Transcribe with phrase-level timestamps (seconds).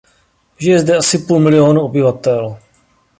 [0.57, 2.57] Žije zde asi půl milionů obyvatel.